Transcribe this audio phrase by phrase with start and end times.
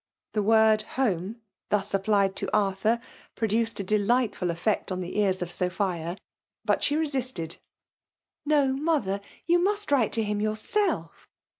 [0.33, 1.35] The word *' home/'
[1.69, 2.99] thus applied to Arthur,
[3.35, 6.17] produced a delightful effect on the ears of Sophia:
[6.65, 7.57] but she resisted.
[8.43, 11.27] No,— smother!— you must write to him yourself.